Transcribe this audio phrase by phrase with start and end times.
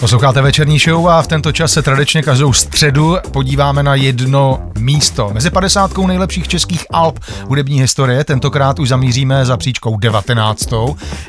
[0.00, 5.30] Posloucháte večerní show a v tento čas se tradičně každou středu podíváme na jedno místo.
[5.32, 7.18] Mezi 50 nejlepších českých alb
[7.48, 10.68] hudební historie tentokrát už zamíříme za příčkou 19.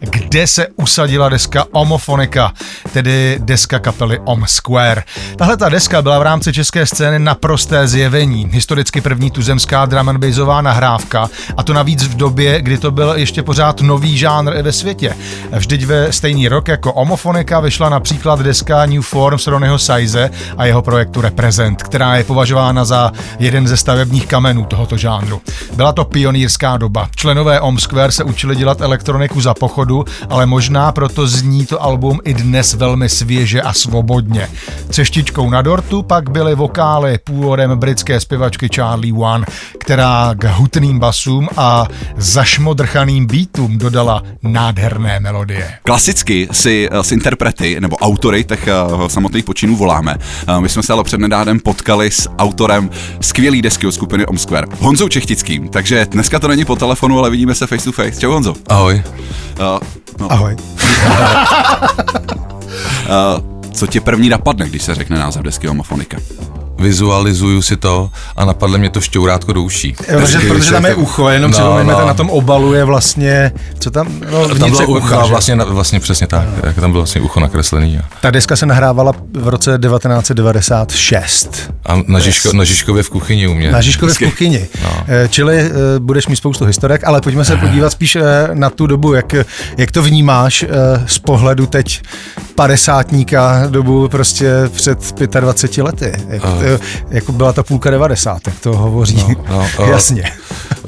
[0.00, 2.52] kde se usadila deska Omofonika,
[2.92, 5.02] tedy deska kapely Om Square.
[5.36, 8.48] Tahle ta deska byla v rámci české scény naprosté zjevení.
[8.52, 13.12] Historicky první tuzemská drum and bassová nahrávka a to navíc v době, kdy to byl
[13.16, 15.16] ještě pořád nový žánr ve světě.
[15.52, 18.55] Vždyť ve stejný rok jako Omofonika vyšla například deska
[18.86, 24.26] New Forms Ronnieho Size a jeho projektu Represent, která je považována za jeden ze stavebních
[24.26, 25.40] kamenů tohoto žánru.
[25.74, 27.08] Byla to pionýrská doba.
[27.16, 32.20] Členové Om Square se učili dělat elektroniku za pochodu, ale možná proto zní to album
[32.24, 34.48] i dnes velmi svěže a svobodně.
[34.88, 39.46] Třeštičkou na dortu pak byly vokály původem britské zpěvačky Charlie One,
[39.78, 45.74] která k hutným basům a zašmodrchaným beatům dodala nádherné melodie.
[45.82, 48.68] Klasicky si s interprety nebo autory těch
[49.08, 50.16] samotných počinů voláme.
[50.58, 55.08] My jsme se ale přednedávnem potkali s autorem skvělý desky od skupiny Om Square, Honzou
[55.08, 55.68] Čechtickým.
[55.68, 58.20] Takže dneska to není po telefonu, ale vidíme se face to face.
[58.20, 58.54] Čau Honzo.
[58.68, 59.02] Ahoj.
[59.60, 59.78] Uh,
[60.20, 60.32] no.
[60.32, 60.56] Ahoj.
[63.08, 66.16] uh, co tě první napadne, když se řekne název desky Homofonika?
[66.78, 69.96] Vizualizuju si to a napadle mě to šťourátko do uší.
[70.08, 72.06] Jo, protože, protože tam je ucho, jenom no, připomeňme, no.
[72.06, 76.48] na tom obalu je vlastně, co tam, no, tam bylo ucho, vlastně, vlastně přesně tak,
[76.48, 76.62] no.
[76.64, 78.00] jak tam bylo vlastně ucho nakreslený.
[78.20, 81.72] Ta deska se nahrávala v roce 1996.
[81.86, 83.72] A na, Žižko, na Žižkově v kuchyni u mě.
[83.72, 84.68] Na Žižkově v kuchyni.
[84.82, 84.90] No.
[85.08, 88.86] Eh, čili uh, budeš mít spoustu historek, ale pojďme se podívat spíš uh, na tu
[88.86, 89.34] dobu, jak,
[89.76, 90.64] jak to vnímáš
[91.06, 92.02] z pohledu teď
[92.56, 94.98] padesátníka dobu prostě před
[95.40, 96.12] 25 lety.
[96.28, 96.50] Jak, uh.
[97.10, 100.32] jako byla ta půlka 90, tak to hovoří no, no, uh, jasně.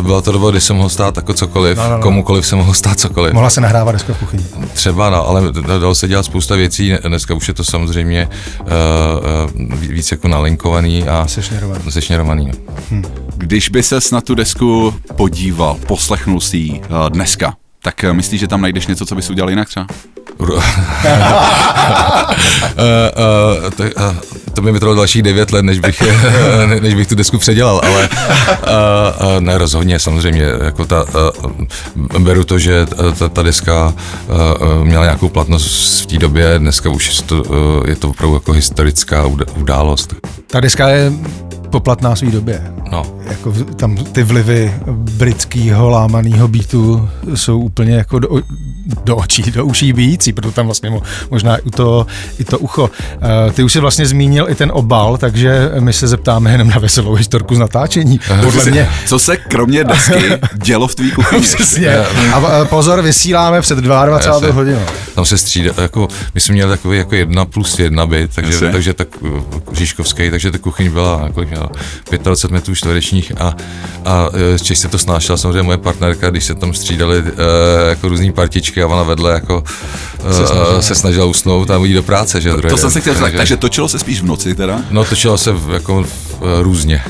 [0.00, 2.02] Byla to doba, kdy se mohl stát jako cokoliv, no, no, no.
[2.02, 3.32] komukoliv se mohl stát cokoliv.
[3.32, 4.44] Mohla se nahrávat deska v kuchyni.
[4.72, 8.28] Třeba, no, ale dalo se dělat spousta věcí, dneska už je to samozřejmě
[8.60, 8.66] uh,
[9.66, 11.80] uh, víc jako nalinkovaný a sešněrovaný.
[11.88, 12.52] sešněrovaný no.
[12.90, 13.04] hm.
[13.36, 18.48] Když by ses na tu desku podíval, poslechnul si ji uh, dneska, tak myslíš, že
[18.48, 19.86] tam najdeš něco, co bys udělal jinak třeba?
[20.40, 20.62] Uh, uh,
[23.76, 24.14] to, uh,
[24.54, 26.02] to by mi trvalo dalších devět let, než bych,
[26.80, 28.08] než bych tu desku předělal, ale
[29.40, 31.04] ne, rozhodně samozřejmě, jako ta,
[32.18, 32.86] beru to, že
[33.18, 33.94] ta, ta deska
[34.82, 37.42] měla nějakou platnost v té době, dneska už je to,
[37.86, 40.14] je to opravdu jako historická událost.
[40.46, 41.12] Ta deska je
[41.70, 42.72] poplatná svý době.
[42.92, 43.06] No.
[43.28, 48.28] Jako tam ty vlivy britského lámaného beatu jsou úplně jako do,
[49.04, 50.90] do očí, do uší bíjící, proto tam vlastně
[51.30, 52.06] možná i to,
[52.38, 52.82] i to ucho.
[52.82, 56.78] Uh, ty už si vlastně zmínil i ten obal, takže my se zeptáme jenom na
[56.78, 58.20] veselou historku z natáčení.
[58.44, 58.88] Podle mě...
[59.06, 61.42] Co se kromě desky dělo v tvý kuchyni?
[61.42, 61.96] Přesně.
[62.32, 64.80] A pozor, vysíláme před 22 hodinou.
[65.14, 68.94] Tam se střídá, jako, my jsme měli takový jako jedna plus jedna byt, takže, takže
[68.94, 69.08] tak
[69.72, 71.70] Žižkovský, takže ta kuchyň byla měla,
[72.22, 73.56] 25 metrů čtverečních a,
[74.04, 74.28] a
[74.72, 77.28] e, se to snášela samozřejmě moje partnerka, když se tam střídali uh,
[77.88, 79.64] jako různý partičky a ona vedle jako
[80.24, 80.82] uh, se, snažila.
[80.82, 82.40] se snažila usnout a jít do práce.
[82.40, 84.80] Že, to, to jsem se chtěl takže, takže točilo se spíš v noci teda?
[84.90, 86.04] No točilo se v, jako
[86.62, 87.02] různě.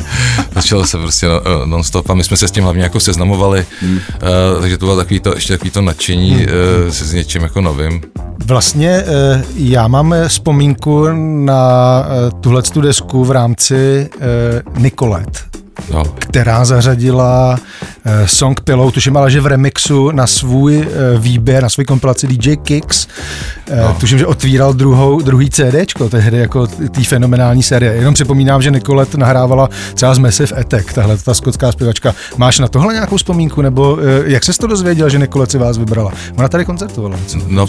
[0.54, 3.96] točilo se prostě no, non-stop a my jsme se s tím hlavně jako seznamovali, hmm.
[3.96, 6.46] uh, takže to bylo takový to, ještě takový to nadšení hmm.
[6.86, 8.00] uh, se s něčím jako novým.
[8.44, 9.04] Vlastně
[9.54, 11.06] já mám vzpomínku
[11.44, 12.04] na
[12.40, 14.10] tuhle desku v rámci
[14.78, 15.54] Nikolet
[15.92, 16.04] no.
[16.04, 17.58] která zařadila
[18.26, 22.56] song Pillow, tuším ale, že v remixu na svůj uh, výběr, na svůj kompilaci DJ
[22.56, 23.06] Kicks,
[23.70, 23.96] uh, no.
[24.00, 27.94] tuším, že otvíral druhou, druhý CDčko tehdy jako té fenomenální série.
[27.94, 32.14] Jenom připomínám, že Nicolet nahrávala třeba z Massive Attack, tahle ta skotská zpěvačka.
[32.36, 36.12] Máš na tohle nějakou vzpomínku, nebo jak se to dozvěděl, že Nicolet si vás vybrala?
[36.36, 37.16] Ona tady koncertovala.
[37.46, 37.66] No,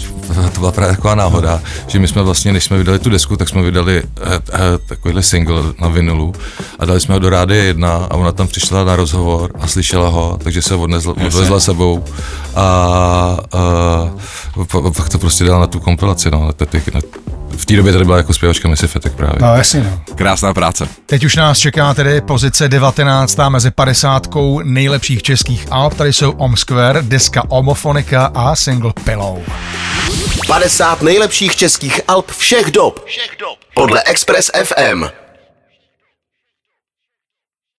[0.54, 3.48] to byla právě taková náhoda, že my jsme vlastně, než jsme vydali tu desku, tak
[3.48, 4.38] jsme vydali uh, uh,
[4.86, 6.32] takovýhle single na vinylu
[6.78, 10.08] a dali jsme ho do rády jedna a ona tam přišla na rozhovor a slyšela
[10.08, 12.04] ho, takže se odnesla, odvezla sebou
[12.56, 14.10] a, a
[14.96, 16.52] pak to prostě dala na tu kompilaci, no,
[17.56, 19.36] v té době tady byla jako zpěvačka Missy Fetek právě.
[19.40, 20.14] No jasně no.
[20.14, 20.88] Krásná práce.
[21.06, 23.38] Teď už nás čeká tedy pozice 19.
[23.48, 24.26] mezi 50
[24.62, 25.94] nejlepších českých alb.
[25.94, 29.38] Tady jsou Om Square, deska Omofonika a single Pillow.
[30.46, 33.04] 50 nejlepších českých alb všech dob.
[33.04, 33.58] Všech dob.
[33.74, 35.25] Podle Express FM.